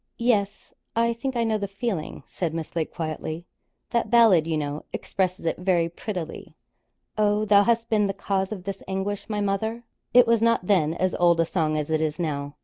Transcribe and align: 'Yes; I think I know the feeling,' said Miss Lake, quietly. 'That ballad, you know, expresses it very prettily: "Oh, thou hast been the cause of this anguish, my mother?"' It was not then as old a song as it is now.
'Yes; 0.17 0.73
I 0.95 1.13
think 1.13 1.35
I 1.35 1.43
know 1.43 1.59
the 1.59 1.67
feeling,' 1.67 2.23
said 2.25 2.55
Miss 2.55 2.75
Lake, 2.75 2.91
quietly. 2.91 3.45
'That 3.91 4.09
ballad, 4.09 4.47
you 4.47 4.57
know, 4.57 4.83
expresses 4.91 5.45
it 5.45 5.59
very 5.59 5.89
prettily: 5.89 6.55
"Oh, 7.19 7.45
thou 7.45 7.61
hast 7.61 7.87
been 7.87 8.07
the 8.07 8.13
cause 8.15 8.51
of 8.51 8.63
this 8.63 8.81
anguish, 8.87 9.29
my 9.29 9.41
mother?"' 9.41 9.83
It 10.11 10.25
was 10.25 10.41
not 10.41 10.65
then 10.65 10.95
as 10.95 11.13
old 11.13 11.39
a 11.39 11.45
song 11.45 11.77
as 11.77 11.91
it 11.91 12.01
is 12.01 12.19
now. 12.19 12.55